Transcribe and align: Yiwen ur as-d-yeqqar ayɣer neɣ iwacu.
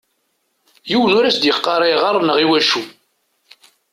Yiwen 0.89 1.15
ur 1.17 1.23
as-d-yeqqar 1.25 1.81
ayɣer 1.85 2.15
neɣ 2.21 2.37
iwacu. 2.39 2.83